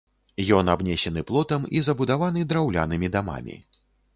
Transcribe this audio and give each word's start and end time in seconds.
Ён 0.59 0.71
абнесены 0.73 1.23
плотам 1.31 1.67
і 1.79 1.83
забудаваны 1.89 2.47
драўлянымі 2.55 3.07
дамамі. 3.19 3.61